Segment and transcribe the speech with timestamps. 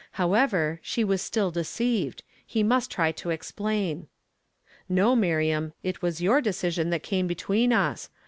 [0.13, 3.97] How ever, she was still deceived; he must try to ex, plain.
[3.99, 4.07] "^■
[4.89, 8.09] "No, Miriam, it was your decision that came between us.